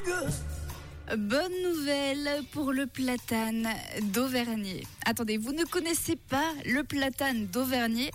nigga. 0.00 0.47
Bonne 1.16 1.52
nouvelle 1.64 2.42
pour 2.52 2.70
le 2.70 2.86
platane 2.86 3.66
d'Auvergne. 4.12 4.82
Attendez, 5.06 5.38
vous 5.38 5.52
ne 5.52 5.64
connaissez 5.64 6.16
pas 6.16 6.52
le 6.66 6.84
platane 6.84 7.46
d'Auvergne? 7.46 8.10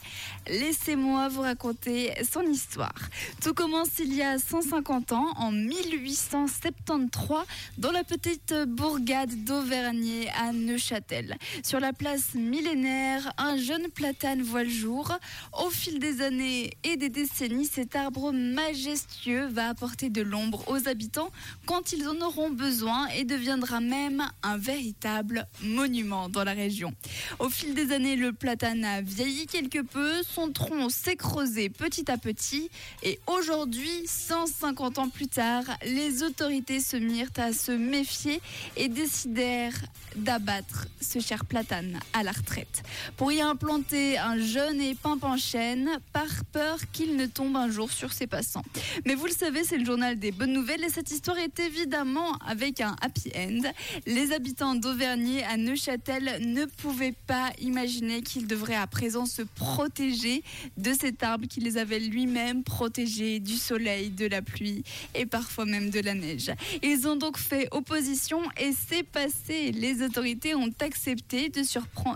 Laissez-moi 0.48 1.28
vous 1.30 1.42
raconter 1.42 2.14
son 2.32 2.44
histoire. 2.44 2.94
Tout 3.42 3.56
commence 3.56 3.98
il 3.98 4.14
y 4.14 4.22
a 4.22 4.38
150 4.38 5.12
ans, 5.14 5.26
en 5.38 5.52
1873, 5.52 7.38
dans 7.80 7.92
la 7.92 8.04
petite 8.04 8.54
bourgade 8.68 9.44
d'Auvergne 9.44 10.28
à 10.38 10.52
Neuchâtel. 10.52 11.36
Sur 11.64 11.80
la 11.80 11.94
place 11.94 12.36
millénaire, 12.36 13.34
un 13.40 13.58
jeune 13.58 13.88
platane 13.90 14.44
voit 14.44 14.64
le 14.64 14.70
jour. 14.70 15.18
Au 15.66 15.72
fil 15.72 15.98
des 15.98 16.22
années 16.22 16.70
et 16.84 16.96
des 16.96 17.10
décennies, 17.10 17.66
cet 17.66 17.96
arbre 17.96 18.32
majestueux 18.32 19.48
va 19.48 19.70
apporter 19.70 20.12
de 20.12 20.22
l'ombre 20.22 20.64
aux 20.68 20.88
habitants 20.88 21.32
quand 21.66 21.92
ils 21.92 22.08
en 22.08 22.22
auront 22.22 22.52
besoin 22.52 22.83
et 23.16 23.24
deviendra 23.24 23.80
même 23.80 24.24
un 24.42 24.58
véritable 24.58 25.48
monument 25.62 26.30
dans 26.30 26.44
la 26.44 26.54
région. 26.54 26.94
Au 27.40 27.50
fil 27.50 27.74
des 27.74 27.92
années, 27.92 28.16
le 28.16 28.34
platane 28.34 28.84
a 28.84 29.02
vieilli 29.02 29.46
quelque 29.46 29.82
peu, 29.82 30.22
son 30.24 30.52
tronc 30.52 30.90
s'est 30.90 31.16
creusé 31.16 31.70
petit 31.70 32.10
à 32.12 32.18
petit 32.18 32.70
et 33.02 33.20
aujourd'hui, 33.28 34.06
150 34.06 35.00
ans 35.00 35.10
plus 35.10 35.28
tard, 35.28 35.64
les 35.86 36.24
autorités 36.24 36.80
se 36.80 36.98
mirent 36.98 37.32
à 37.38 37.54
se 37.54 37.72
méfier 37.72 38.42
et 38.76 38.90
décidèrent 38.90 39.80
d'abattre 40.16 40.88
ce 41.02 41.20
cher 41.20 41.46
platane 41.46 42.00
à 42.14 42.24
la 42.24 42.32
retraite 42.32 42.84
pour 43.18 43.32
y 43.32 43.42
implanter 43.42 44.18
un 44.18 44.38
jeune 44.38 44.80
et 44.80 44.96
pimpant 44.96 45.38
chêne 45.38 45.90
par 46.12 46.28
peur 46.52 46.78
qu'il 46.92 47.16
ne 47.16 47.26
tombe 47.26 47.56
un 47.56 47.70
jour 47.70 47.92
sur 47.92 48.14
ses 48.14 48.28
passants. 48.28 48.64
Mais 49.06 49.16
vous 49.16 49.26
le 49.26 49.32
savez, 49.32 49.64
c'est 49.64 49.78
le 49.78 49.86
journal 49.86 50.20
des 50.20 50.32
bonnes 50.32 50.54
nouvelles 50.54 50.84
et 50.84 50.90
cette 50.90 51.12
histoire 51.12 51.38
est 51.38 51.60
évidemment 51.60 52.38
avec 52.46 52.73
un 52.82 52.96
happy 53.02 53.32
end. 53.36 53.62
Les 54.06 54.32
habitants 54.32 54.76
d'Auvergne 54.76 55.44
à 55.50 55.58
Neuchâtel 55.58 56.40
ne 56.42 56.66
pouvaient 56.66 57.16
pas 57.28 57.52
imaginer 57.62 58.22
qu'ils 58.22 58.48
devraient 58.48 58.76
à 58.76 58.88
présent 58.88 59.26
se 59.26 59.42
protéger 59.42 60.44
de 60.78 60.94
cet 60.94 61.24
arbre 61.24 61.48
qui 61.48 61.60
les 61.60 61.78
avait 61.78 62.00
lui-même 62.00 62.64
protégés 62.64 63.40
du 63.40 63.56
soleil, 63.56 64.10
de 64.10 64.26
la 64.26 64.42
pluie 64.42 64.84
et 65.16 65.26
parfois 65.26 65.66
même 65.66 65.90
de 65.90 66.00
la 66.00 66.14
neige. 66.14 66.52
Ils 66.82 67.08
ont 67.08 67.16
donc 67.16 67.38
fait 67.38 67.68
opposition 67.72 68.42
et 68.60 68.72
c'est 68.90 69.04
passé. 69.04 69.72
Les 69.72 70.02
autorités 70.02 70.56
ont 70.56 70.72
accepté 70.80 71.50
de, 71.50 71.62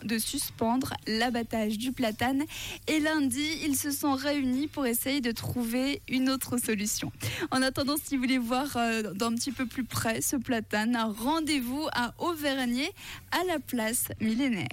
de 0.06 0.18
suspendre 0.18 0.94
l'abattage 1.08 1.78
du 1.78 1.92
platane 1.92 2.44
et 2.88 3.00
lundi, 3.00 3.46
ils 3.64 3.76
se 3.76 3.92
sont 3.92 4.14
réunis 4.14 4.68
pour 4.68 4.86
essayer 4.86 5.22
de 5.22 5.32
trouver 5.32 6.02
une 6.08 6.30
autre 6.30 6.58
solution. 6.58 7.12
En 7.52 7.62
attendant, 7.62 7.96
si 8.02 8.16
vous 8.16 8.22
voulez 8.24 8.38
voir 8.38 8.76
euh, 8.78 9.14
d'un 9.14 9.34
petit 9.34 9.52
peu 9.52 9.66
plus 9.66 9.84
près 9.84 10.22
ce 10.22 10.36
platane. 10.48 10.98
Rendez-vous 11.20 11.88
à 11.92 12.14
Auvergne 12.20 12.88
à 13.32 13.44
la 13.44 13.60
place 13.60 14.08
millénaire. 14.22 14.66